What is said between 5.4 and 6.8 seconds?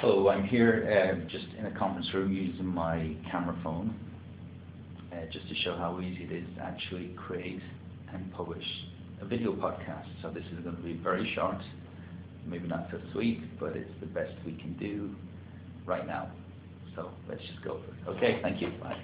to show how easy it is to